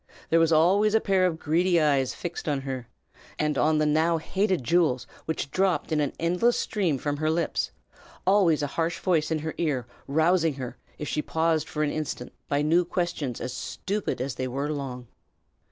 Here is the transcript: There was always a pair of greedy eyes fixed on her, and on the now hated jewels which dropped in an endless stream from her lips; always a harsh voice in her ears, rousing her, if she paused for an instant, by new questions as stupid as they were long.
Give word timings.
There 0.31 0.39
was 0.39 0.51
always 0.51 0.95
a 0.95 0.99
pair 0.99 1.27
of 1.27 1.37
greedy 1.37 1.79
eyes 1.79 2.15
fixed 2.15 2.49
on 2.49 2.61
her, 2.61 2.87
and 3.37 3.55
on 3.55 3.77
the 3.77 3.85
now 3.85 4.17
hated 4.17 4.63
jewels 4.63 5.05
which 5.25 5.51
dropped 5.51 5.91
in 5.91 5.99
an 5.99 6.13
endless 6.19 6.57
stream 6.57 6.97
from 6.97 7.17
her 7.17 7.29
lips; 7.29 7.69
always 8.25 8.63
a 8.63 8.81
harsh 8.81 8.97
voice 8.97 9.29
in 9.29 9.37
her 9.45 9.53
ears, 9.59 9.85
rousing 10.07 10.55
her, 10.55 10.75
if 10.97 11.07
she 11.07 11.21
paused 11.21 11.69
for 11.69 11.83
an 11.83 11.91
instant, 11.91 12.33
by 12.49 12.63
new 12.63 12.83
questions 12.83 13.39
as 13.39 13.53
stupid 13.53 14.19
as 14.21 14.33
they 14.33 14.47
were 14.47 14.71
long. 14.71 15.05